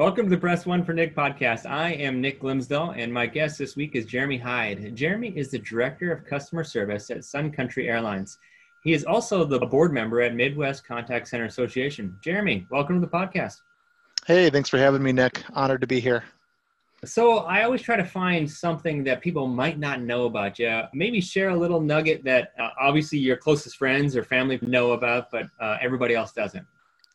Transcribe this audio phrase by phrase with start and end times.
[0.00, 1.68] Welcome to the Press One for Nick podcast.
[1.68, 4.96] I am Nick Glimsdahl, and my guest this week is Jeremy Hyde.
[4.96, 8.38] Jeremy is the Director of Customer Service at Sun Country Airlines.
[8.82, 12.16] He is also the board member at Midwest Contact Center Association.
[12.22, 13.58] Jeremy, welcome to the podcast.
[14.26, 15.44] Hey, thanks for having me, Nick.
[15.52, 16.24] Honored to be here.
[17.04, 20.80] So, I always try to find something that people might not know about you.
[20.94, 25.30] Maybe share a little nugget that uh, obviously your closest friends or family know about,
[25.30, 26.64] but uh, everybody else doesn't.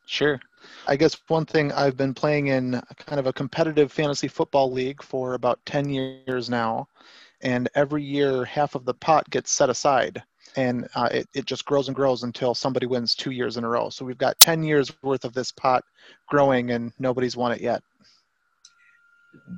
[0.06, 0.40] Sure.
[0.86, 5.02] I guess one thing I've been playing in kind of a competitive fantasy football league
[5.02, 6.88] for about 10 years now.
[7.42, 10.22] And every year, half of the pot gets set aside.
[10.56, 13.68] And uh, it, it just grows and grows until somebody wins two years in a
[13.68, 13.90] row.
[13.90, 15.84] So we've got 10 years worth of this pot
[16.28, 17.82] growing, and nobody's won it yet.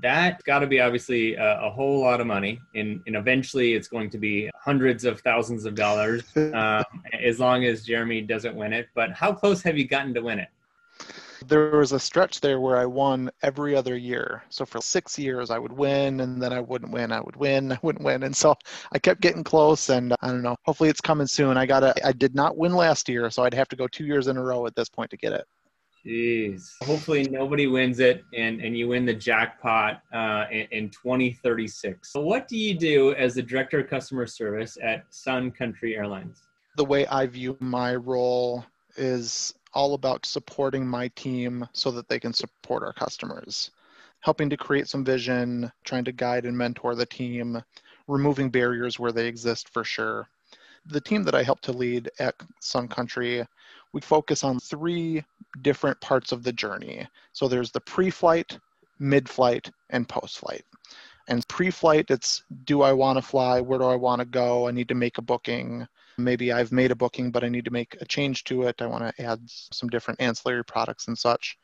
[0.02, 3.88] That got to be obviously a, a, whole lot of money, and, and eventually it's
[3.88, 6.84] going to be hundreds of thousands of dollars um,
[7.22, 8.88] as long as Jeremy doesn't win it.
[8.94, 10.48] But how close have you gotten to win it?
[11.46, 14.42] There was a stretch there where I won every other year.
[14.48, 17.12] So for six years, I would win, and then I wouldn't win.
[17.12, 18.56] I would win, I wouldn't win, and so
[18.92, 19.88] I kept getting close.
[19.88, 20.56] And I don't know.
[20.64, 21.56] Hopefully, it's coming soon.
[21.56, 24.26] I got I did not win last year, so I'd have to go two years
[24.26, 25.46] in a row at this point to get it.
[26.06, 26.70] Jeez.
[26.84, 32.12] Hopefully nobody wins it and, and you win the jackpot uh, in, in 2036.
[32.12, 36.42] So what do you do as the Director of Customer Service at Sun Country Airlines?
[36.76, 38.64] The way I view my role
[38.96, 43.70] is all about supporting my team so that they can support our customers.
[44.20, 47.62] Helping to create some vision, trying to guide and mentor the team,
[48.06, 50.28] removing barriers where they exist for sure.
[50.86, 53.44] The team that I help to lead at Sun Country
[53.92, 55.24] we focus on three
[55.62, 57.06] different parts of the journey.
[57.32, 58.58] So there's the pre-flight,
[58.98, 60.64] mid-flight, and post-flight.
[61.28, 63.60] And pre-flight, it's do I want to fly?
[63.60, 64.66] Where do I want to go?
[64.66, 65.86] I need to make a booking.
[66.16, 68.80] Maybe I've made a booking, but I need to make a change to it.
[68.80, 71.58] I want to add some different ancillary products and such.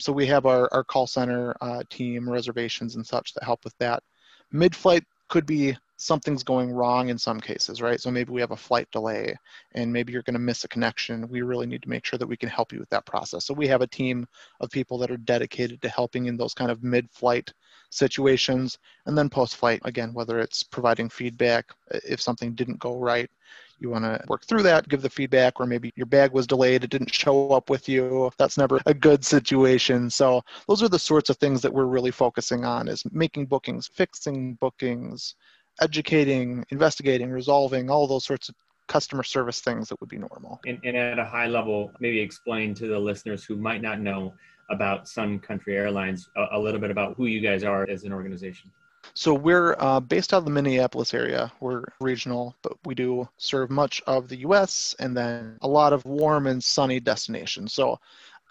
[0.00, 3.76] So we have our, our call center uh, team, reservations and such that help with
[3.78, 4.02] that.
[4.50, 8.00] Mid-flight could be something's going wrong in some cases, right?
[8.00, 9.34] So maybe we have a flight delay
[9.72, 11.28] and maybe you're going to miss a connection.
[11.28, 13.44] We really need to make sure that we can help you with that process.
[13.44, 14.26] So we have a team
[14.60, 17.52] of people that are dedicated to helping in those kind of mid flight
[17.90, 18.78] situations.
[19.06, 23.30] And then post flight, again, whether it's providing feedback, if something didn't go right,
[23.78, 26.84] you want to work through that, give the feedback, or maybe your bag was delayed,
[26.84, 28.30] it didn't show up with you.
[28.38, 30.10] That's never a good situation.
[30.10, 33.88] So those are the sorts of things that we're really focusing on is making bookings,
[33.88, 35.34] fixing bookings,
[35.80, 38.54] educating, investigating, resolving, all those sorts of
[38.86, 40.60] customer service things that would be normal.
[40.66, 44.34] And, and, at a high level, maybe explain to the listeners who might not know
[44.70, 48.12] about Sun Country Airlines a, a little bit about who you guys are as an
[48.12, 48.70] organization.
[49.12, 51.52] So we're uh, based out of the Minneapolis area.
[51.60, 54.94] We're regional, but we do serve much of the U.S.
[54.98, 57.74] and then a lot of warm and sunny destinations.
[57.74, 57.98] So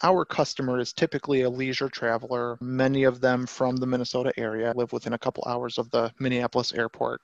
[0.04, 2.58] our customer is typically a leisure traveler.
[2.62, 6.74] Many of them from the Minnesota area live within a couple hours of the Minneapolis
[6.74, 7.22] airport.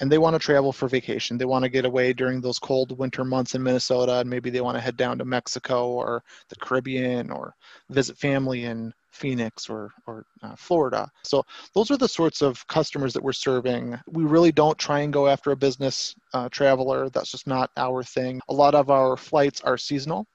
[0.00, 1.38] And they want to travel for vacation.
[1.38, 4.60] They want to get away during those cold winter months in Minnesota, and maybe they
[4.60, 7.54] want to head down to Mexico or the Caribbean or
[7.88, 11.10] visit family in Phoenix or, or uh, Florida.
[11.22, 13.98] So those are the sorts of customers that we're serving.
[14.10, 17.08] We really don't try and go after a business uh, traveler.
[17.10, 18.40] That's just not our thing.
[18.48, 20.26] A lot of our flights are seasonal.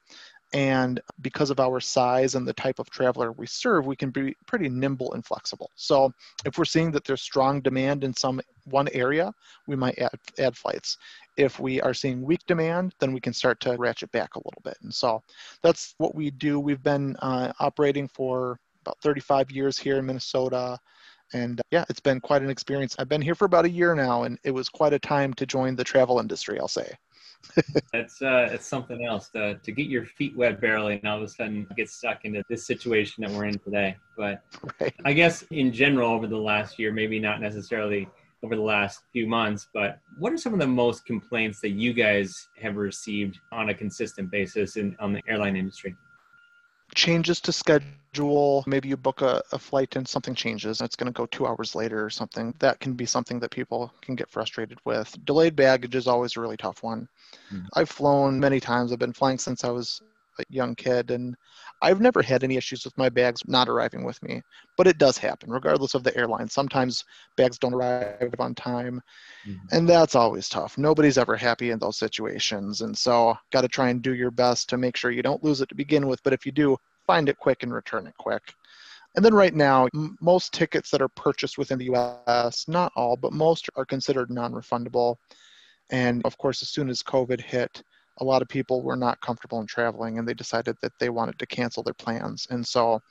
[0.54, 4.36] And because of our size and the type of traveler we serve, we can be
[4.46, 5.72] pretty nimble and flexible.
[5.76, 6.14] So
[6.46, 9.34] if we're seeing that there's strong demand in some one area,
[9.68, 10.98] we might add, add flights.
[11.38, 14.62] If we are seeing weak demand, then we can start to ratchet back a little
[14.64, 14.78] bit.
[14.84, 15.24] And so
[15.64, 16.60] that's what we do.
[16.60, 20.78] We've been uh, operating for about 35 years here in Minnesota.
[21.34, 22.96] And uh, yeah, it's been quite an experience.
[23.00, 25.48] I've been here for about a year now, and it was quite a time to
[25.48, 26.96] join the travel industry, I'll say
[27.94, 31.24] it's uh, it's something else to, to get your feet wet barely and all of
[31.24, 33.96] a sudden get stuck into this situation that we're in today.
[34.18, 34.44] But
[34.80, 34.94] right.
[35.06, 38.08] I guess in general, over the last year, maybe not necessarily
[38.44, 41.94] over the last few months, but what are some of the most complaints that you
[41.94, 45.96] guys have received on a consistent basis in on the airline industry?
[46.94, 48.64] Changes to schedule.
[48.68, 51.48] Maybe you book a, a flight and something changes and it's going to go two
[51.48, 52.54] hours later or something.
[52.60, 55.16] That can be something that people can get frustrated with.
[55.26, 57.08] Delayed baggage is always a really tough one.
[57.54, 57.68] Mm-hmm.
[57.74, 58.92] I've flown many times.
[58.92, 60.02] I've been flying since I was
[60.40, 61.36] a young kid and
[61.84, 64.42] I've never had any issues with my bags not arriving with me,
[64.78, 66.48] but it does happen regardless of the airline.
[66.48, 67.04] Sometimes
[67.36, 69.02] bags don't arrive on time,
[69.46, 69.66] mm-hmm.
[69.72, 70.78] and that's always tough.
[70.78, 72.82] Nobody's ever happy in those situations.
[72.82, 75.60] And so, got to try and do your best to make sure you don't lose
[75.60, 76.24] it to begin with.
[76.24, 78.54] But if you do, find it quick and return it quick.
[79.16, 83.18] And then right now, m- most tickets that are purchased within the US, not all,
[83.18, 85.18] but most are considered non refundable.
[85.90, 87.84] And of course, as soon as COVID hit,
[88.18, 91.40] a lot of people were not comfortable in traveling and they decided that they wanted
[91.40, 92.48] to cancel their plans.
[92.50, 93.02] And so,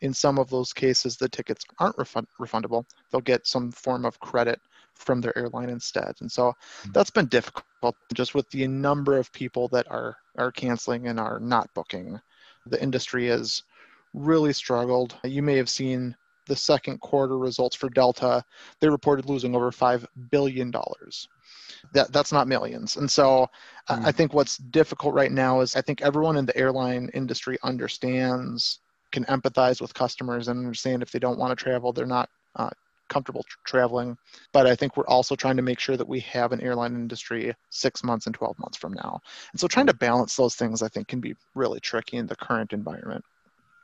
[0.00, 2.84] in some of those cases, the tickets aren't refund- refundable.
[3.10, 4.60] They'll get some form of credit
[4.94, 6.14] from their airline instead.
[6.20, 6.52] And so,
[6.82, 6.92] hmm.
[6.92, 11.40] that's been difficult just with the number of people that are, are canceling and are
[11.40, 12.20] not booking.
[12.66, 13.62] The industry has
[14.14, 15.16] really struggled.
[15.24, 16.14] You may have seen
[16.46, 18.44] the second quarter results for Delta.
[18.80, 20.72] They reported losing over $5 billion
[21.92, 22.96] that that's not millions.
[22.96, 23.48] And so
[23.88, 24.04] mm.
[24.04, 28.80] i think what's difficult right now is i think everyone in the airline industry understands
[29.10, 32.70] can empathize with customers and understand if they don't want to travel they're not uh,
[33.08, 34.16] comfortable tr- traveling.
[34.52, 37.54] But i think we're also trying to make sure that we have an airline industry
[37.70, 39.20] six months and 12 months from now.
[39.52, 42.36] And so trying to balance those things i think can be really tricky in the
[42.36, 43.24] current environment.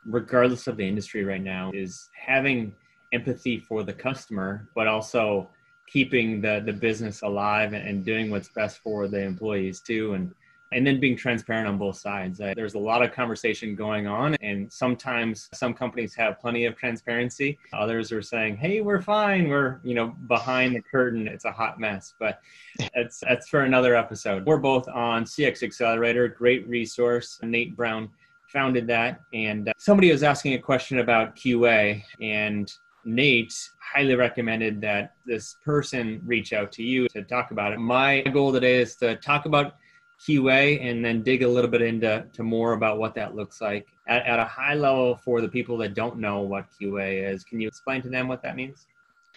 [0.07, 2.75] Regardless of the industry right now is having
[3.13, 5.49] empathy for the customer but also
[5.91, 10.35] keeping the the business alive and, doing what's best for the employees too and
[10.71, 12.41] and then being transparent on both sides.
[12.41, 16.77] Uh, there's a lot of conversation going on, and sometimes some companies have plenty of
[16.77, 17.59] transparency.
[17.73, 19.49] Others are saying, "Hey, we're fine.
[19.49, 21.27] We're you know behind the curtain.
[21.27, 22.41] It's a hot mess." But
[22.95, 24.45] that's that's for another episode.
[24.45, 27.39] We're both on CX Accelerator, great resource.
[27.43, 28.11] Nate Brown
[28.49, 32.71] founded that, and uh, somebody was asking a question about QA, and
[33.09, 37.79] Nate highly recommended that this person reach out to you to talk about it.
[37.79, 39.77] My goal today is to talk about
[40.21, 43.87] QA and then dig a little bit into to more about what that looks like
[44.09, 47.45] at, at a high level for the people that don't know what QA is.
[47.45, 48.87] Can you explain to them what that means?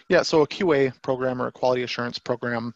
[0.08, 2.74] Yeah, so a QA program or a quality assurance program,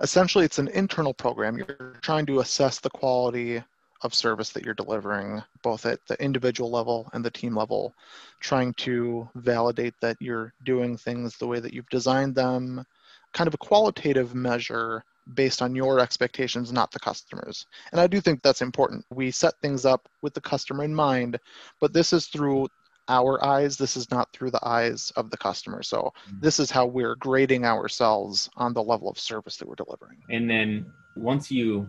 [0.00, 1.58] essentially it's an internal program.
[1.58, 3.62] You're trying to assess the quality
[4.02, 7.94] of service that you're delivering, both at the individual level and the team level,
[8.40, 12.84] trying to validate that you're doing things the way that you've designed them,
[13.32, 15.04] kind of a qualitative measure
[15.34, 17.66] based on your expectations, not the customers.
[17.92, 19.04] And I do think that's important.
[19.10, 21.38] We set things up with the customer in mind,
[21.80, 22.68] but this is through
[23.08, 23.76] our eyes.
[23.76, 25.82] This is not through the eyes of the customer.
[25.82, 26.40] So mm.
[26.40, 30.18] this is how we're grading ourselves on the level of service that we're delivering.
[30.30, 30.86] And then
[31.16, 31.88] once you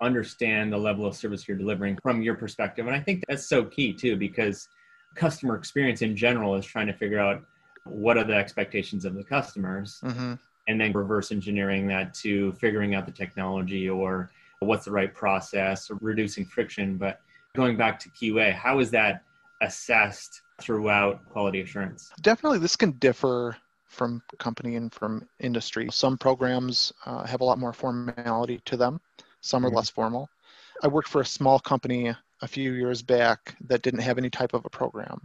[0.00, 2.86] understand the level of service you're delivering from your perspective.
[2.86, 4.68] And I think that's so key too, because
[5.14, 7.42] customer experience in general is trying to figure out
[7.84, 10.34] what are the expectations of the customers mm-hmm.
[10.68, 14.30] and then reverse engineering that to figuring out the technology or
[14.60, 16.96] what's the right process or reducing friction.
[16.96, 17.20] But
[17.54, 19.22] going back to QA, how is that
[19.62, 22.10] assessed throughout quality assurance?
[22.20, 23.56] Definitely, this can differ
[23.86, 25.88] from company and from industry.
[25.90, 29.00] Some programs uh, have a lot more formality to them
[29.40, 30.28] some are less formal.
[30.82, 34.54] I worked for a small company a few years back that didn't have any type
[34.54, 35.20] of a program.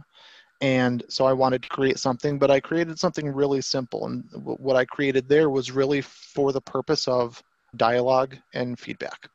[0.60, 4.06] And so I wanted to create something, but I created something really simple.
[4.06, 7.42] And w- what I created there was really for the purpose of
[7.76, 9.28] dialogue and feedback.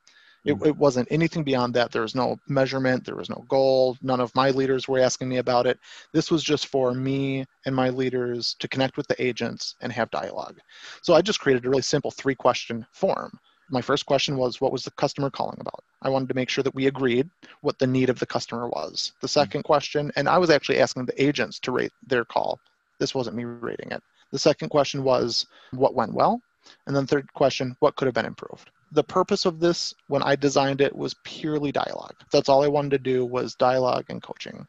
[0.44, 0.66] It, mm-hmm.
[0.66, 1.92] it, wasn't anything beyond that.
[1.92, 3.96] There was no measurement, there was no goal.
[4.02, 5.78] None of my leaders were asking me about it.
[6.14, 10.10] This was just for me and my leaders to connect with the agents and have
[10.10, 10.60] dialogue.
[11.04, 13.40] So I just created a really simple three question form
[13.72, 15.84] my first question was what was the customer calling about?
[16.02, 17.30] I wanted to make sure that we agreed
[17.62, 19.14] what the need of the customer was.
[19.22, 19.62] The 2nd mm-hmm.
[19.62, 22.60] question and i was actually asking the agents to rate their call.
[23.00, 24.04] This wasn't me rating it.
[24.32, 26.42] The second question was what went well?
[26.86, 28.70] And then third question what could have been improved?
[28.92, 32.16] The purpose of this when i designed it was purely dialogue.
[32.32, 34.68] That's all i wanted to do was dialogue and coaching.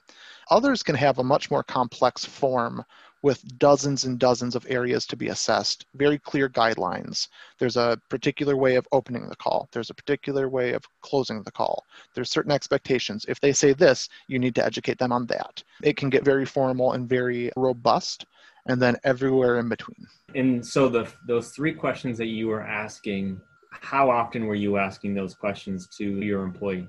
[0.51, 2.85] Others can have a much more complex form
[3.23, 7.29] with dozens and dozens of areas to be assessed, very clear guidelines.
[7.59, 9.69] There's a particular way of opening the call.
[9.73, 11.85] There's a particular way of closing the call.
[12.15, 13.25] There's certain expectations.
[13.29, 15.63] If they say this, you need to educate them on that.
[15.83, 18.27] It can get very formal and very robust
[18.67, 20.07] and then everywhere in between.
[20.35, 25.15] And so the those three questions that you were asking, how often were you asking
[25.15, 26.89] those questions to your employee?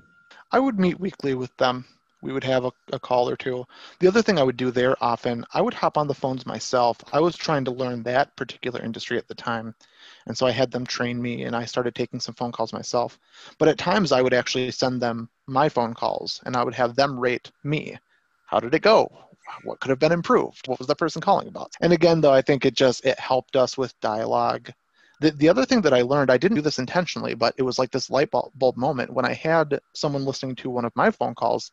[0.52, 1.86] I would meet weekly with them
[2.24, 3.66] we would have a, a, call or two.
[4.00, 6.98] The other thing I would do there often, I would hop on the phones myself.
[7.12, 9.76] I was trying to learn that particular industry at the time.
[10.26, 13.20] And so I had them train me and I started taking some phone calls myself.
[13.60, 16.96] But at times I would actually send them my phone calls and I would have
[16.96, 17.98] them rate me.
[18.46, 19.12] How did it go?
[19.66, 20.68] What could have been improved?
[20.68, 21.74] What was the person calling about?
[21.82, 24.72] And again, though, I think it just, it helped us with dialogue
[25.24, 27.80] the, the other thing that I learned, I didn't do this intentionally, but it was
[27.80, 31.34] like this light bulb moment when I had someone listening to one of my phone
[31.34, 31.72] calls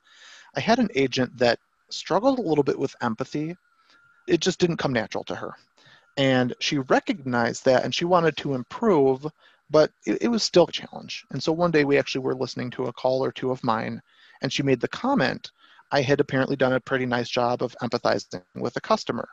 [0.56, 1.58] I had an agent that
[1.90, 3.56] struggled a little bit with empathy.
[4.26, 5.54] It just didn't come natural to her.
[6.16, 9.26] And she recognized that and she wanted to improve,
[9.70, 11.24] but it, it was still a challenge.
[11.30, 14.02] And so one day we actually were listening to a call or two of mine,
[14.42, 15.50] and she made the comment
[15.92, 19.28] I had apparently done a pretty nice job of empathizing with a customer.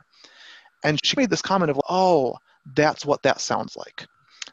[0.84, 2.38] And she made this comment of, oh,
[2.76, 4.06] that's what that sounds like.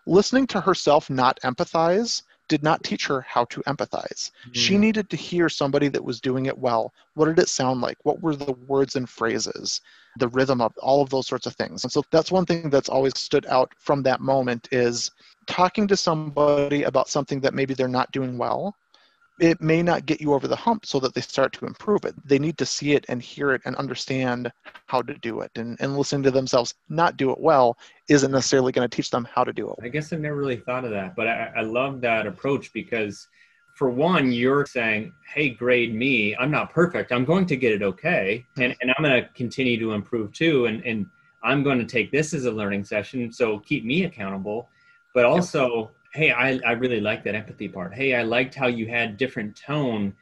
[0.07, 4.31] Listening to herself not empathize did not teach her how to empathize.
[4.49, 4.55] Mm.
[4.55, 6.93] She needed to hear somebody that was doing it well.
[7.15, 7.99] What did it sound like?
[8.03, 9.81] What were the words and phrases?
[10.19, 11.85] The rhythm of all of those sorts of things.
[11.85, 15.11] And so that's one thing that's always stood out from that moment is
[15.47, 18.77] talking to somebody about something that maybe they're not doing well
[19.41, 22.15] it may not get you over the hump so that they start to improve it.
[22.25, 24.53] They need to see it and hear it and understand
[24.87, 25.51] how to do it.
[25.57, 27.77] And, and listening to themselves not do it well
[28.09, 29.77] isn't necessarily going to teach them how to do it.
[29.83, 33.27] I guess I never really thought of that, but I, I love that approach because,
[33.77, 36.37] for one, you're saying, hey, grade me.
[36.37, 37.11] I'm not perfect.
[37.11, 38.47] I'm going to get it okay.
[38.57, 40.67] And, and I'm going to continue to improve too.
[40.67, 41.07] And, and
[41.43, 43.33] I'm going to take this as a learning session.
[43.33, 44.69] So keep me accountable.
[45.13, 47.93] But also, hey, I, I really like that empathy part.
[47.93, 50.15] Hey, I liked how you had different tone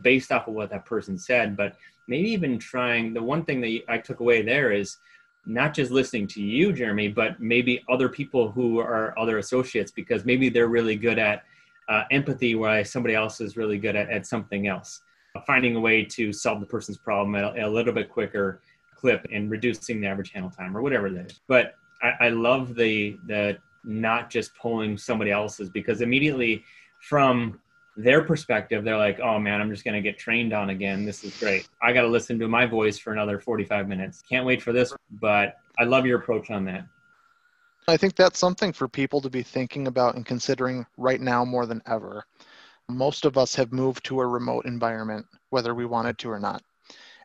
[0.00, 3.82] based off of what that person said, but maybe even trying the one thing that
[3.88, 4.96] I took away there is
[5.44, 10.24] not just listening to you, Jeremy, but maybe other people who are other associates because
[10.24, 11.44] maybe they're really good at
[11.88, 15.00] uh, empathy, while somebody else is really good at, at something else.
[15.46, 18.60] Finding a way to solve the person's problem at a, a little bit quicker
[18.96, 21.40] clip and reducing the average handle time or whatever that is.
[21.46, 23.58] But I, I love the the
[23.88, 26.62] not just pulling somebody else's because immediately
[27.00, 27.58] from
[27.96, 31.04] their perspective they're like oh man i'm just going to get trained on again.
[31.04, 31.68] This is great.
[31.82, 34.22] I got to listen to my voice for another 45 minutes.
[34.22, 36.84] Can't wait for this but i love your approach on that.
[37.88, 41.64] I think that's something for people to be thinking about and considering right now more
[41.64, 42.24] than ever.
[42.90, 46.62] Most of us have moved to a remote environment whether we wanted to or not.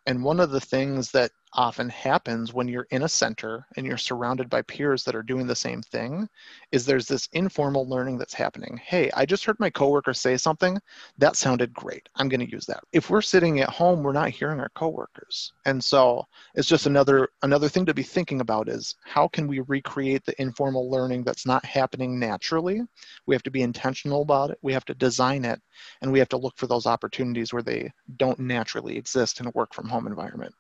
[0.06, 3.98] And one of the things that often happens when you're in a center and you're
[3.98, 6.28] surrounded by peers that are doing the same thing
[6.72, 8.80] is there's this informal learning that's happening.
[8.84, 10.80] Hey, I just heard my coworker say something
[11.18, 12.10] that sounded great.
[12.16, 12.84] I'm going to use that.
[12.92, 15.54] If we're sitting at home, we're not hearing our coworkers.
[15.66, 19.60] And so it's just another another thing to be thinking about is how can we
[19.62, 22.82] recreate the informal learning that's not happening naturally?
[23.26, 24.58] We have to be intentional about it.
[24.62, 25.62] We have to design it
[26.02, 29.52] and we have to look for those opportunities where they don't naturally exist in a
[29.52, 30.54] work from home environment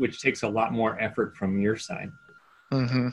[0.00, 2.10] which takes a lot more effort from your side.
[2.72, 3.08] Mm-hmm.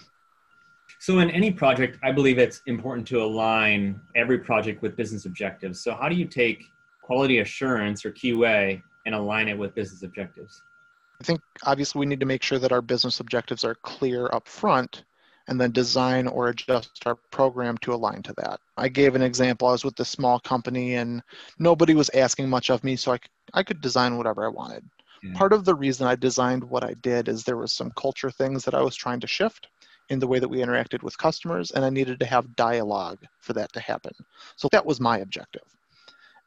[0.99, 5.81] So, in any project, I believe it's important to align every project with business objectives.
[5.81, 6.63] So, how do you take
[7.01, 10.61] quality assurance or QA and align it with business objectives?
[11.19, 14.47] I think obviously we need to make sure that our business objectives are clear up
[14.47, 15.03] front
[15.47, 18.59] and then design or adjust our program to align to that.
[18.75, 19.67] I gave an example.
[19.67, 21.23] I was with this small company and
[21.57, 23.19] nobody was asking much of me, so I,
[23.53, 24.83] I could design whatever I wanted.
[25.33, 28.63] Part of the reason I designed what I did is there was some culture things
[28.65, 29.67] that I was trying to shift
[30.09, 33.53] in the way that we interacted with customers, and I needed to have dialogue for
[33.53, 34.13] that to happen.
[34.55, 35.63] So that was my objective.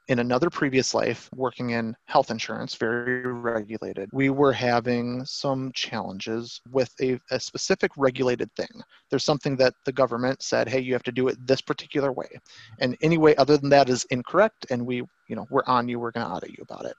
[0.09, 6.61] In another previous life, working in health insurance, very regulated, we were having some challenges
[6.73, 8.83] with a, a specific regulated thing.
[9.09, 12.29] There's something that the government said, hey, you have to do it this particular way.
[12.81, 14.97] And any way other than that is incorrect, and we,
[15.29, 16.97] you know, we're on you, we're going to audit you about it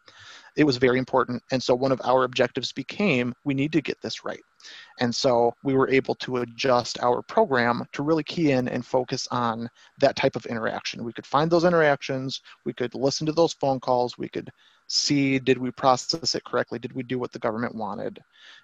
[0.57, 1.41] it was very important.
[1.51, 4.41] And so one of our objectives became we need to get this right.
[4.99, 9.27] And so we were able to adjust our program to really key in and focus
[9.31, 11.03] on that type of interaction.
[11.03, 14.49] We could find those interactions, we could listen to those phone calls, we could
[14.91, 16.79] see did we process it correctly?
[16.79, 18.21] Did we do what the government wanted?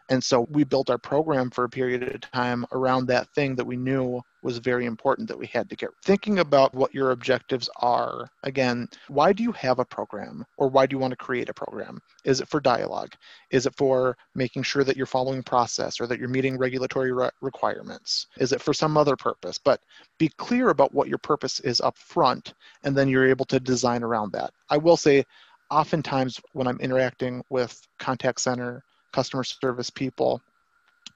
[0.10, 3.66] And so we built our program for a period of time around that thing that
[3.66, 7.70] we knew was very important that we had to get thinking about what your objectives
[7.82, 8.30] are.
[8.44, 11.54] Again why do you have a program or why do you want to create a
[11.54, 12.00] program?
[12.24, 13.14] Is it for dialogue?
[13.52, 17.30] Is it for making sure that you're following process or that you're meeting regulatory re-
[17.42, 18.28] requirements?
[18.38, 19.58] Is it for some other purpose?
[19.58, 19.82] But
[20.18, 22.54] be clear about what your purpose is up front
[22.84, 24.52] and then you're able to design around that.
[24.70, 25.26] I will say
[25.70, 30.42] oftentimes when I'm interacting with contact center, customer service people,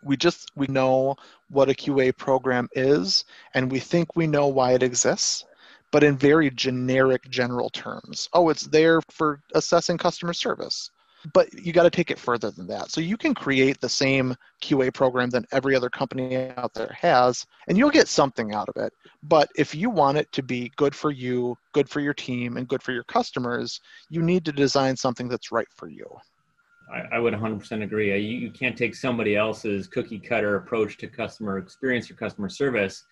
[0.04, 1.16] we just we know
[1.50, 5.46] what a QA program is and we think we know why it exists
[5.92, 8.30] but in very generic general terms.
[8.34, 10.90] Oh it's there for assessing customer service
[11.34, 12.92] but you got to take it further than that.
[12.92, 17.46] So you can create the same QA program that every other company out there has,
[17.68, 18.94] and you'll get something out of it.
[19.24, 22.68] But if you want it to be good for you, good for your team, and
[22.68, 26.06] good for your customers, you need to design something that's right for you.
[26.92, 28.18] I, I would 100% agree.
[28.20, 33.04] You, you can't take somebody else's cookie cutter approach to customer experience or customer service,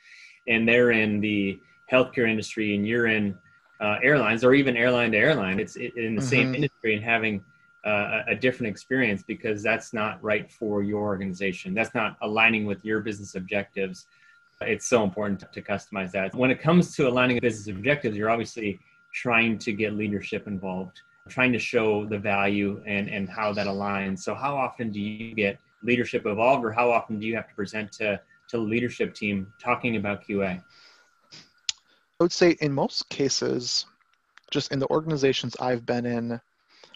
[0.48, 1.60] and they're in the
[1.92, 3.38] healthcare industry, and you're in
[3.82, 5.60] uh, airlines, or even airline to airline.
[5.60, 6.20] It's in the mm-hmm.
[6.22, 7.44] same industry, and having
[8.28, 11.74] a different experience because that's not right for your organization.
[11.74, 14.08] That's not aligning with your business objectives.
[14.62, 16.36] It's so important to customize that.
[16.36, 18.80] When it comes to aligning business objectives, you're obviously
[19.14, 24.20] trying to get leadership involved, trying to show the value and, and how that aligns.
[24.20, 27.56] So, how often do you get leadership involved, or how often do you have to
[27.56, 28.20] present to,
[28.50, 30.62] to the leadership team talking about QA?
[32.20, 33.86] I would say in most cases,
[34.52, 36.42] just in the organizations I've been in,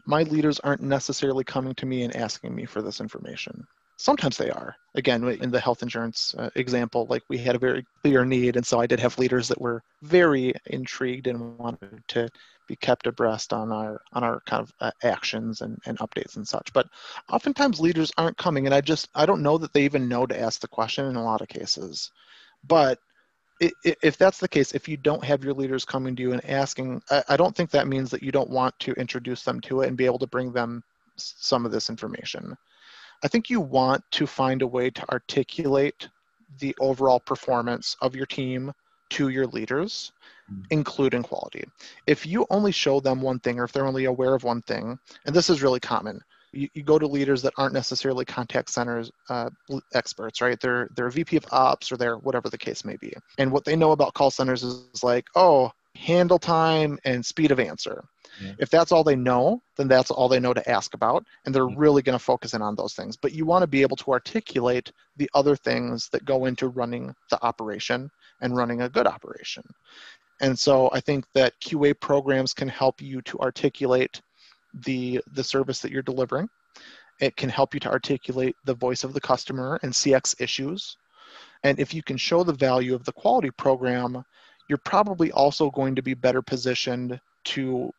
[0.06, 3.66] my leaders aren't necessarily coming to me and asking me for this information.
[3.98, 4.76] Sometimes they are.
[4.96, 8.66] Again, in the health insurance uh, example, like we had a very clear need, and
[8.66, 12.30] so I did have leaders that were very intrigued and wanted to
[12.68, 16.48] be kept abreast on our on our kind of uh, actions and, and updates and
[16.48, 16.74] such.
[16.74, 16.88] But
[17.30, 20.40] oftentimes leaders aren't coming, and I just I don't know that they even know to
[20.40, 22.12] ask the question in a lot of cases.
[22.66, 23.00] But
[23.84, 27.02] if that's the case, if you don't have your leaders coming to you and asking,
[27.30, 29.98] I don't think that means that you don't want to introduce them to it and
[29.98, 30.84] be able to bring them
[31.16, 32.58] some of this information.
[33.24, 36.10] I think you want to find a way to articulate
[36.60, 38.74] the overall performance of your team
[39.12, 40.12] to your leaders,
[40.52, 40.64] mm-hmm.
[40.72, 41.64] including quality.
[42.08, 44.98] If you only show them one thing or if they're only aware of one thing,
[45.26, 46.22] and this is really common,
[46.54, 49.50] you, you go to leaders that aren't necessarily contact centers uh,
[49.94, 50.60] experts, right?
[50.60, 53.14] They're they're a VP of ops or they're whatever the case may be.
[53.38, 57.60] And what they know about call centers is like, oh, handle time and speed of
[57.60, 58.04] answer.
[58.42, 58.54] Yeah.
[58.58, 61.68] If that's all they know, then that's all they know to ask about, and they're
[61.68, 63.16] really going to focus in on those things.
[63.16, 67.14] But you want to be able to articulate the other things that go into running
[67.30, 68.10] the operation
[68.42, 69.64] and running a good operation.
[70.42, 74.22] And so I think that QA programs can help you to articulate
[74.74, 76.50] the the service that you're delivering.
[77.20, 80.98] It can help you to articulate the voice of the customer and CX issues.
[81.64, 84.24] And if you can show the value of the quality program,
[84.68, 87.92] you're probably also going to be better positioned to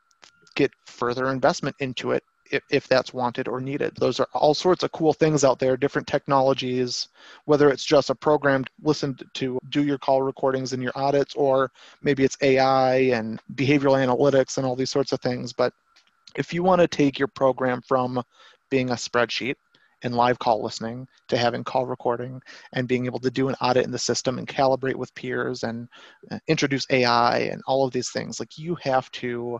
[0.54, 3.94] get further investment into it if, if that's wanted or needed.
[3.96, 7.08] Those are all sorts of cool things out there, different technologies,
[7.46, 11.34] whether it's just a program to listen to do your call recordings and your audits,
[11.34, 11.70] or
[12.02, 15.52] maybe it's AI and behavioral analytics and all these sorts of things.
[15.52, 15.72] But
[16.36, 18.22] if you want to take your program from
[18.70, 19.54] being a spreadsheet
[20.02, 22.40] and live call listening to having call recording
[22.74, 25.88] and being able to do an audit in the system and calibrate with peers and
[26.30, 29.58] uh, introduce AI and all of these things, like you have to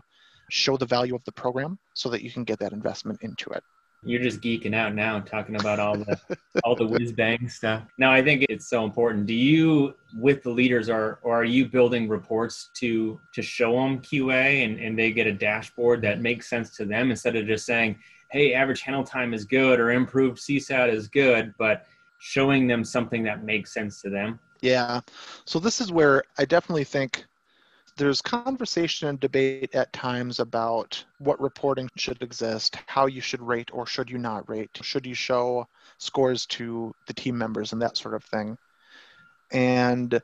[0.51, 3.63] show the value of the program so that you can get that investment into it
[4.05, 6.19] you're just geeking out now talking about all the
[6.63, 7.83] all the whiz bang stuff.
[7.97, 9.25] Now I think it's so important.
[9.25, 13.99] Do you with the leaders are or are you building reports to to show them
[13.99, 17.65] QA and, and they get a dashboard that makes sense to them instead of just
[17.65, 17.97] saying,
[18.31, 21.85] hey, average handle time is good or improved CSAT is good, but
[22.19, 24.39] showing them something that makes sense to them?
[24.61, 25.01] Yeah.
[25.45, 27.25] So this is where I definitely think
[27.97, 33.69] there's conversation and debate at times about what reporting should exist, how you should rate
[33.71, 37.97] or should you not rate, should you show scores to the team members and that
[37.97, 38.57] sort of thing.
[39.51, 40.21] And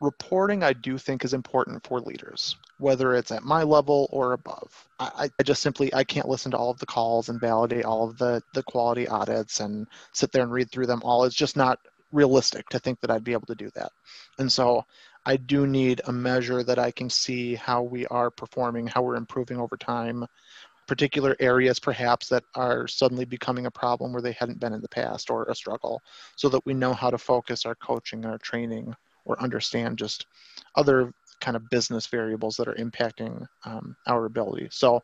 [0.00, 4.88] reporting, I do think, is important for leaders, whether it's at my level or above.
[4.98, 8.08] I, I just simply I can't listen to all of the calls and validate all
[8.08, 11.24] of the the quality audits and sit there and read through them all.
[11.24, 11.80] It's just not
[12.12, 13.92] realistic to think that I'd be able to do that.
[14.38, 14.84] And so
[15.28, 19.16] I do need a measure that I can see how we are performing, how we're
[19.16, 20.24] improving over time,
[20.86, 24.88] particular areas perhaps that are suddenly becoming a problem where they hadn't been in the
[24.88, 26.00] past or a struggle,
[26.36, 28.94] so that we know how to focus our coaching, our training,
[29.26, 30.24] or understand just
[30.76, 31.12] other
[31.42, 34.68] kind of business variables that are impacting um, our ability.
[34.70, 35.02] So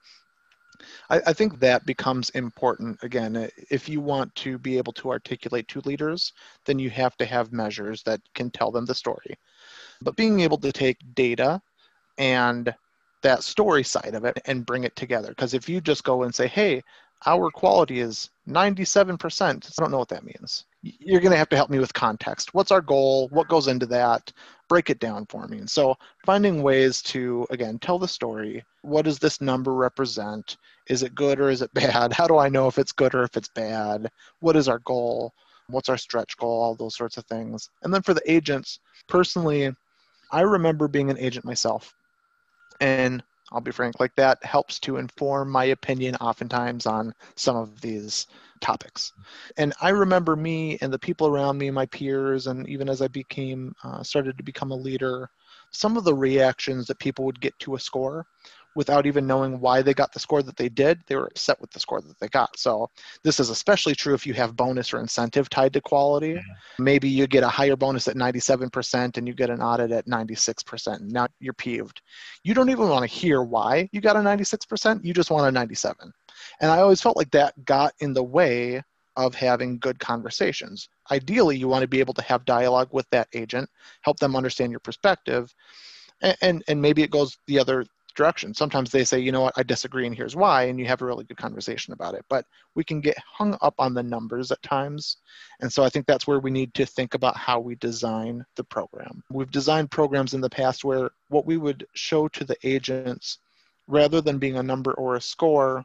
[1.11, 2.99] I, I, think that becomes important.
[3.03, 6.33] Again, if you want to be able to articulate to leaders,
[6.65, 9.37] then you have to have measures that can tell them the story.
[10.03, 11.61] But being able to take data
[12.19, 12.75] and
[13.23, 15.29] that story side of it and bring it together.
[15.29, 16.83] Because if you just go and say, hey,
[17.27, 20.67] our quality is 97%, I don't know what that means.
[20.83, 22.53] You're going to have to help me with context.
[22.53, 23.29] What's our goal?
[23.29, 24.31] What goes into that?
[24.69, 25.59] Break it down for me.
[25.59, 28.63] And so finding ways to, again, tell the story.
[28.83, 30.59] What does this number represent?
[30.89, 32.13] Is it good or is it bad?
[32.13, 34.11] How do I know if it's good or if it's bad?
[34.41, 35.33] What is our goal?
[35.69, 36.63] What's our stretch goal?
[36.63, 37.71] All those sorts of things.
[37.83, 39.75] And then for the agents, personally,
[40.35, 41.95] I remember being an agent myself.
[42.81, 47.81] And I'll be frank, like that helps to inform my opinion oftentimes on some of
[47.81, 48.27] these
[48.61, 49.13] topics.
[49.59, 53.07] And I remember me and the people around me, my peers, and even as I
[53.07, 55.31] became, uh, started to become a leader,
[55.71, 58.27] some of the reactions that people would get to a score
[58.75, 61.71] without even knowing why they got the score that they did, they were upset with
[61.71, 62.59] the score that they got.
[62.59, 62.91] So
[63.23, 66.31] this is especially true if you have bonus or incentive tied to quality.
[66.31, 66.41] Yeah.
[66.79, 71.01] Maybe you get a higher bonus at 97% and you get an audit at 96%.
[71.01, 72.01] Now you're peeved.
[72.43, 75.05] You don't even want to hear why you got a 96%.
[75.05, 76.13] You just want a 97.
[76.61, 78.83] And I always felt like that got in the way
[79.17, 80.89] of having good conversations.
[81.11, 83.69] Ideally, you want to be able to have dialogue with that agent,
[84.03, 85.55] help them understand your perspective,
[86.23, 87.85] and, and, and maybe it goes the other
[88.15, 88.55] direction.
[88.55, 91.07] Sometimes they say, you know what, I disagree and here's why, and you have a
[91.07, 92.25] really good conversation about it.
[92.29, 95.19] But we can get hung up on the numbers at times.
[95.61, 98.65] And so I think that's where we need to think about how we design the
[98.65, 99.23] program.
[99.31, 103.39] We've designed programs in the past where what we would show to the agents,
[103.87, 105.85] rather than being a number or a score,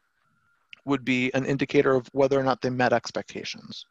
[0.85, 3.85] would be an indicator of whether or not they met expectations.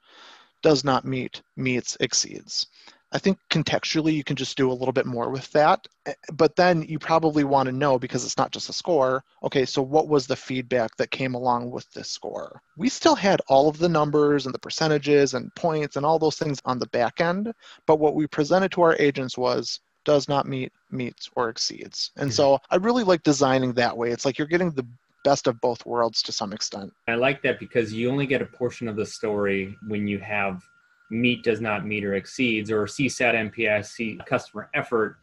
[0.62, 2.66] Does not meet, meets, exceeds.
[3.12, 5.86] I think contextually you can just do a little bit more with that.
[6.06, 9.24] Eh, but then you probably want to know because it's not just a score.
[9.42, 12.60] Okay, so what was the feedback that came along with this score?
[12.76, 16.36] We still had all of the numbers and the percentages and points and all those
[16.36, 17.52] things on the back end.
[17.86, 22.12] But what we presented to our agents was does not meet, meets, or exceeds.
[22.16, 22.34] And mm-hmm.
[22.34, 24.10] so I really like designing that way.
[24.10, 24.86] It's like you're getting the
[25.24, 26.92] best of both worlds to some extent.
[27.06, 30.62] I like that because you only get a portion of the story when you have
[31.10, 35.16] meet does not meet or exceeds or CSAT NPS customer effort.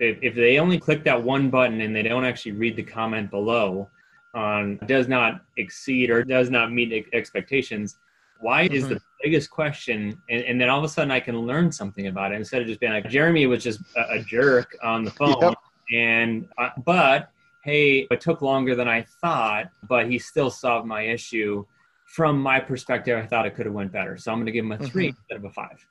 [0.00, 3.30] If, if they only click that one button and they don't actually read the comment
[3.30, 3.88] below
[4.34, 7.98] on does not exceed or does not meet expectations,
[8.40, 8.74] why mm-hmm.
[8.74, 10.20] is the biggest question?
[10.28, 12.68] And, and, then all of a sudden I can learn something about it instead of
[12.68, 15.36] just being like, Jeremy was just a, a jerk on the phone.
[15.40, 15.54] Yep.
[15.92, 17.30] And, uh, but
[17.62, 21.64] hey, it took longer than I thought, but he still solved my issue
[22.14, 24.16] from my perspective, I thought it could have went better.
[24.16, 25.16] So I'm going to give him a 3 mm-hmm.
[25.18, 25.84] instead of a five.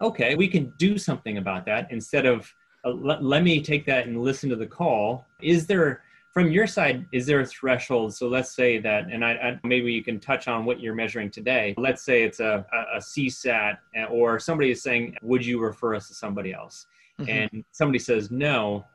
[0.00, 2.50] Okay, we can do something about that instead of
[2.86, 5.26] uh, let, let me take that and listen to the call.
[5.42, 8.14] Is there, from your side, is there a threshold?
[8.14, 11.30] So let's say that, and I, I, maybe you can touch on what you're measuring
[11.30, 11.74] today.
[11.76, 15.94] Let's say it's a, a, a CSAT uh, or somebody is saying, would you refer
[15.94, 16.86] us to somebody else?
[17.20, 17.30] Mm-hmm.
[17.30, 18.86] And somebody says no.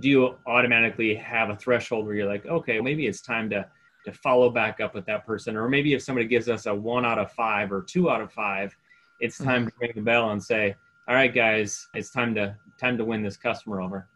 [0.00, 3.66] Do you automatically have a threshold where you're like, okay, maybe it's time to
[4.04, 5.56] to follow back up with that person.
[5.56, 8.32] Or maybe if somebody gives us a one out of five or two out of
[8.32, 8.76] five,
[9.20, 9.68] it's time mm-hmm.
[9.68, 10.74] to ring the bell and say,
[11.08, 14.08] all right, guys, it's time to time to win this customer over.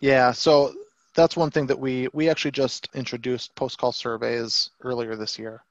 [0.00, 0.32] Yeah.
[0.32, 0.74] So
[1.14, 5.62] that's one thing that we we actually just introduced post call surveys earlier this year.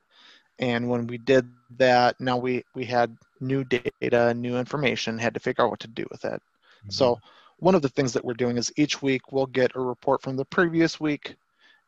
[0.59, 5.39] And when we did that, now we we had new data, new information, had to
[5.39, 6.41] figure out what to do with it.
[6.41, 6.89] Mm-hmm.
[6.89, 7.19] So
[7.57, 10.35] one of the things that we're doing is each week we'll get a report from
[10.35, 11.35] the previous week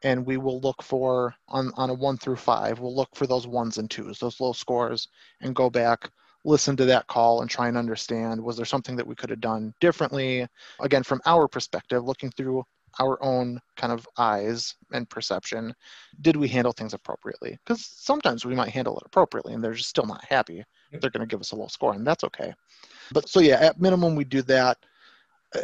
[0.06, 3.48] and we will look for on, on a one through five, we'll look for those
[3.48, 5.08] ones and twos, those low scores,
[5.42, 6.12] and go back,
[6.44, 9.42] listen to that call and try and understand was there something that we could have
[9.42, 10.48] done differently?
[10.80, 12.64] Again, from our perspective, looking through
[13.00, 15.74] our own kind of eyes and perception,
[16.22, 17.58] did we handle things appropriately?
[17.66, 20.64] Because sometimes we might handle it appropriately and they're just still not happy.
[20.92, 22.54] They're going to give us a low score, and that's okay.
[23.12, 24.78] But so, yeah, at minimum, we do that.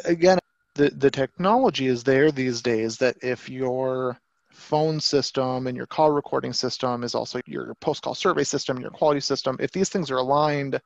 [0.03, 0.39] Again,
[0.73, 4.17] the, the technology is there these days that if you're
[4.51, 8.83] phone system and your call recording system is also your post call survey system and
[8.83, 10.79] your quality system, if these things are aligned,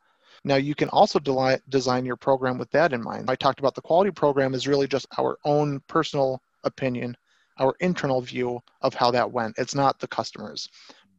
[0.43, 3.29] now you can also de- design your program with that in mind.
[3.29, 7.17] I talked about the quality program is really just our own personal opinion,
[7.57, 9.55] our internal view of how that went.
[9.57, 10.69] It's not the customers.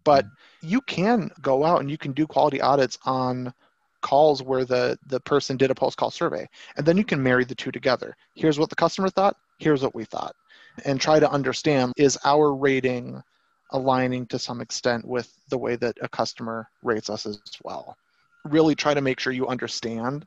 [0.04, 0.68] But mm-hmm.
[0.68, 3.52] you can go out and you can do quality audits on
[4.02, 7.44] calls where the the person did a post call survey and then you can marry
[7.44, 10.36] the two together here's what the customer thought here's what we thought
[10.84, 13.22] and try to understand is our rating
[13.72, 17.96] aligning to some extent with the way that a customer rates us as well.
[18.44, 20.26] Really try to make sure you understand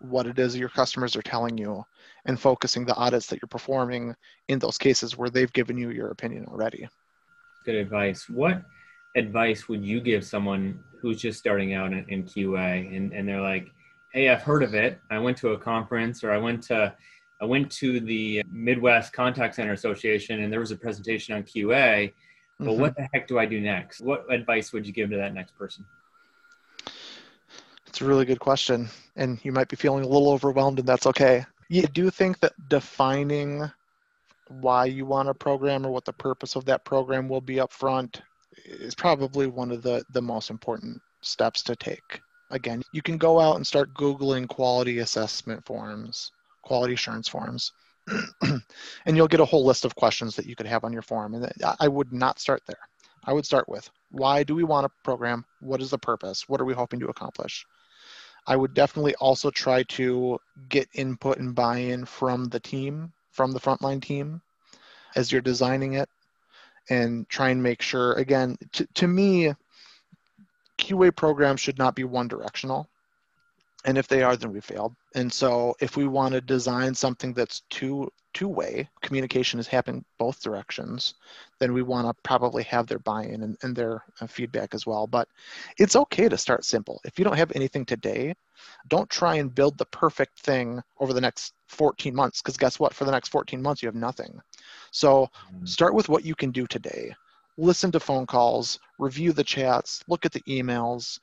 [0.00, 1.84] what it is your customers are telling you
[2.24, 4.14] and focusing the audits that you're performing
[4.48, 6.88] in those cases where they've given you your opinion already.
[7.66, 8.28] Good advice.
[8.28, 8.62] What
[9.14, 13.42] advice would you give someone who's just starting out in, in QA and, and they're
[13.42, 13.68] like,
[14.12, 14.98] hey, I've heard of it.
[15.10, 16.94] I went to a conference or I went to
[17.40, 22.12] I went to the Midwest Contact Center Association and there was a presentation on QA.
[22.58, 22.80] But mm-hmm.
[22.80, 24.02] what the heck do I do next?
[24.02, 25.86] What advice would you give to that next person?
[27.86, 28.90] It's a really good question.
[29.16, 31.46] And you might be feeling a little overwhelmed, and that's okay.
[31.70, 33.70] You do think that defining
[34.48, 37.72] why you want a program or what the purpose of that program will be up
[37.72, 38.20] front
[38.66, 42.20] is probably one of the, the most important steps to take.
[42.50, 47.72] Again, you can go out and start Googling quality assessment forms quality assurance forms.
[48.42, 51.34] and you'll get a whole list of questions that you could have on your form.
[51.34, 52.88] And I would not start there.
[53.24, 55.44] I would start with why do we want a program?
[55.60, 56.48] What is the purpose?
[56.48, 57.66] What are we hoping to accomplish?
[58.46, 63.52] I would definitely also try to get input and buy in from the team, from
[63.52, 64.40] the frontline team
[65.14, 66.08] as you're designing it,
[66.88, 69.52] and try and make sure, again, to, to me,
[70.78, 72.88] QA programs should not be one directional
[73.84, 74.94] And if they are, then we failed.
[75.14, 80.04] And so if we want to design something that's two two way communication is happening
[80.18, 81.14] both directions,
[81.58, 84.86] then we want to probably have their buy in and, and their uh, feedback as
[84.86, 85.06] well.
[85.06, 85.28] But
[85.78, 87.00] it's okay to start simple.
[87.04, 88.34] If you don't have anything today,
[88.88, 92.94] don't try and build the perfect thing over the next 14 months because guess what?
[92.94, 94.40] For the next 14 months, you have nothing.
[94.90, 95.68] So mm.
[95.68, 97.14] start with what you can do today.
[97.56, 101.18] Listen to phone calls, review the chats, look at the emails,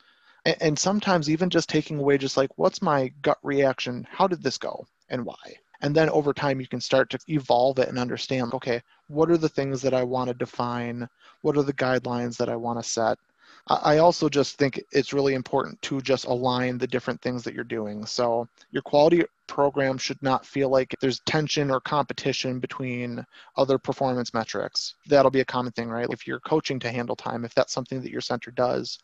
[0.48, 4.06] and, and sometimes even just taking away just like, what's my gut reaction?
[4.10, 5.36] How did this go and why?
[5.80, 9.36] And then over time, you can start to evolve it and understand okay, what are
[9.36, 11.08] the things that I want to define?
[11.42, 13.18] What are the guidelines that I want to set?
[13.68, 17.64] I also just think it's really important to just align the different things that you're
[17.64, 18.06] doing.
[18.06, 23.24] So your quality program should not feel like there's tension or competition between
[23.56, 24.94] other performance metrics.
[25.06, 26.08] That'll be a common thing, right?
[26.10, 28.98] If you're coaching to handle time, if that's something that your center does,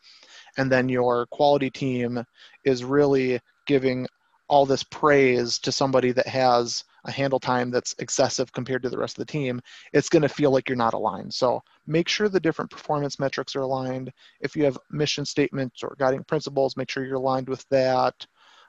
[0.57, 2.23] and then your quality team
[2.63, 4.07] is really giving
[4.47, 8.97] all this praise to somebody that has a handle time that's excessive compared to the
[8.97, 9.61] rest of the team,
[9.93, 11.33] it's going to feel like you're not aligned.
[11.33, 14.11] So make sure the different performance metrics are aligned.
[14.41, 18.25] If you have mission statements or guiding principles, make sure you're aligned with that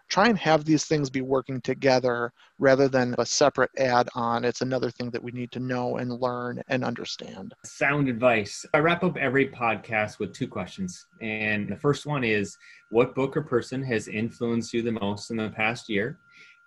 [0.09, 4.45] try and have these things be working together rather than a separate add on.
[4.45, 7.55] It's another thing that we need to know and learn and understand.
[7.65, 8.65] Sound advice.
[8.73, 11.07] I wrap up every podcast with two questions.
[11.21, 12.57] And the first one is
[12.91, 16.19] what book or person has influenced you the most in the past year?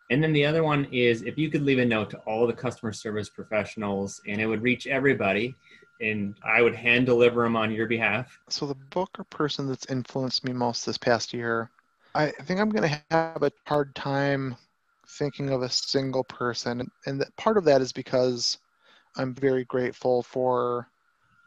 [0.09, 2.53] And then the other one is if you could leave a note to all the
[2.53, 5.55] customer service professionals and it would reach everybody
[6.01, 8.39] and I would hand deliver them on your behalf.
[8.49, 11.69] So the book or person that's influenced me most this past year
[12.15, 14.55] I think I'm going to have a hard time
[15.07, 16.89] thinking of a single person.
[17.05, 18.57] And part of that is because
[19.15, 20.87] I'm very grateful for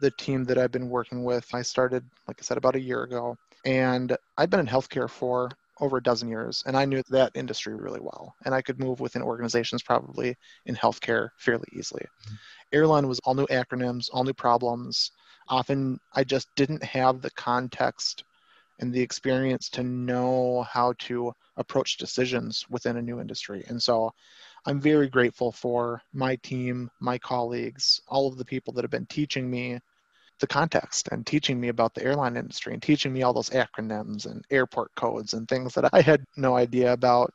[0.01, 1.53] the team that I've been working with.
[1.55, 5.51] I started, like I said, about a year ago, and I've been in healthcare for
[5.83, 8.37] over a dozen years, and I knew that industry really well.
[8.45, 12.07] And I could move within organizations probably in healthcare fairly easily.
[12.25, 12.35] Mm-hmm.
[12.73, 15.11] Airline was all new acronyms, all new problems.
[15.49, 18.23] Often I just didn't have the context
[18.79, 23.64] and the experience to know how to approach decisions within a new industry.
[23.68, 24.12] And so
[24.64, 29.07] I'm very grateful for my team, my colleagues, all of the people that have been
[29.07, 29.81] teaching me
[30.40, 34.27] the context and teaching me about the airline industry and teaching me all those acronyms
[34.27, 37.33] and airport codes and things that I had no idea about.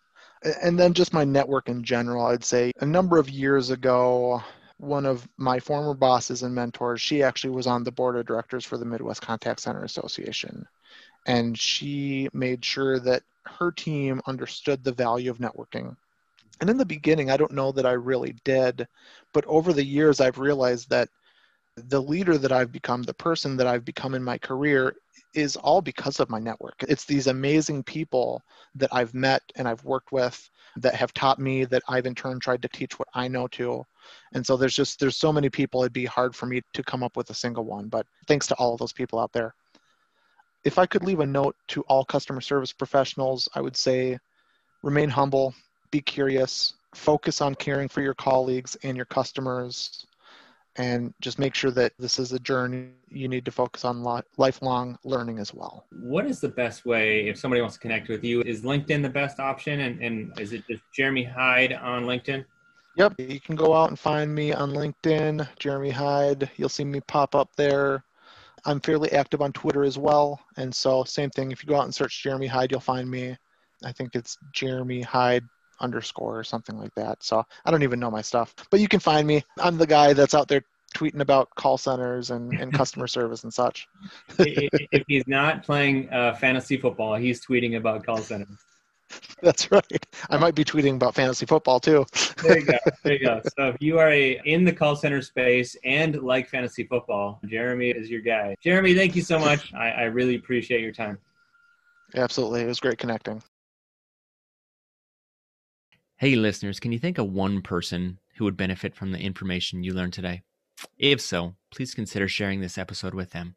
[0.61, 4.41] And then just my network in general, I'd say a number of years ago,
[4.77, 8.65] one of my former bosses and mentors, she actually was on the board of directors
[8.65, 10.67] for the Midwest Contact Center Association
[11.27, 15.95] and she made sure that her team understood the value of networking.
[16.59, 18.87] And in the beginning, I don't know that I really did,
[19.33, 21.09] but over the years, I've realized that
[21.77, 24.95] the leader that I've become, the person that I've become in my career,
[25.33, 26.83] is all because of my network.
[26.87, 28.41] It's these amazing people
[28.75, 32.39] that I've met and I've worked with that have taught me that I've in turn
[32.39, 33.83] tried to teach what I know to.
[34.33, 37.03] And so there's just there's so many people it'd be hard for me to come
[37.03, 39.53] up with a single one, but thanks to all of those people out there
[40.67, 44.19] if I could leave a note to all customer service professionals, I would say
[44.83, 45.55] remain humble,
[45.91, 50.05] be curious, focus on caring for your colleagues and your customers,
[50.77, 54.21] and just make sure that this is a journey you need to focus on li-
[54.37, 55.85] lifelong learning as well.
[55.91, 58.41] What is the best way if somebody wants to connect with you?
[58.43, 59.81] Is LinkedIn the best option?
[59.81, 62.45] And, and is it just Jeremy Hyde on LinkedIn?
[62.95, 66.49] Yep, you can go out and find me on LinkedIn, Jeremy Hyde.
[66.57, 68.03] You'll see me pop up there.
[68.65, 70.39] I'm fairly active on Twitter as well.
[70.57, 71.51] And so, same thing.
[71.51, 73.37] If you go out and search Jeremy Hyde, you'll find me.
[73.83, 75.43] I think it's Jeremy Hyde
[75.79, 77.23] underscore or something like that.
[77.23, 79.43] So, I don't even know my stuff, but you can find me.
[79.59, 80.63] I'm the guy that's out there
[80.95, 83.87] tweeting about call centers and, and customer service and such.
[84.39, 88.57] if he's not playing uh, fantasy football, he's tweeting about call centers.
[89.41, 90.05] That's right.
[90.29, 92.05] I might be tweeting about fantasy football too.
[92.43, 92.77] there you go.
[93.03, 93.41] There you go.
[93.57, 97.91] So if you are a, in the call center space and like fantasy football, Jeremy
[97.91, 98.55] is your guy.
[98.61, 99.73] Jeremy, thank you so much.
[99.73, 101.17] I, I really appreciate your time.
[102.15, 102.61] Absolutely.
[102.61, 103.41] It was great connecting.
[106.19, 109.93] Hey, listeners, can you think of one person who would benefit from the information you
[109.93, 110.41] learned today?
[110.97, 113.55] If so, please consider sharing this episode with them.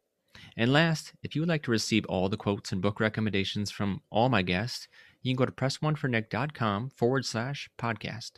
[0.55, 4.03] And last, if you would like to receive all the quotes and book recommendations from
[4.11, 4.87] all my guests,
[5.23, 8.33] you can go to pressonefornick.com forward slash podcast.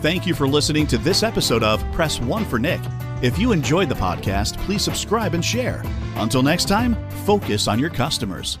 [0.00, 2.80] Thank you for listening to this episode of Press One for Nick.
[3.20, 5.82] If you enjoyed the podcast, please subscribe and share.
[6.16, 8.60] Until next time, focus on your customers.